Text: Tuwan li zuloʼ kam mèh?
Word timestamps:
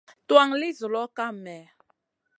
Tuwan 0.27 0.49
li 0.61 0.69
zuloʼ 0.79 1.09
kam 1.17 1.35
mèh? 1.45 1.65